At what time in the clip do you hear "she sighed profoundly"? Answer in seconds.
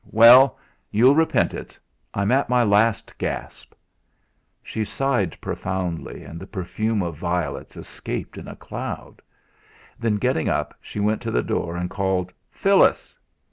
4.63-6.23